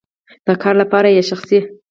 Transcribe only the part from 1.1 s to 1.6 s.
شخصی؟